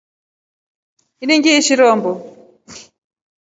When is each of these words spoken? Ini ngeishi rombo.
Ini 1.21 1.35
ngeishi 1.39 1.73
rombo. 1.79 2.11